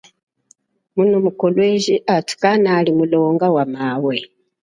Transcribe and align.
Muno 0.95 1.15
mu 1.25 1.31
Kolwezi 1.41 1.93
athu 2.15 2.35
kanali 2.41 2.91
mulonga 2.97 3.45
wa 3.55 3.65
mawe. 3.75 4.15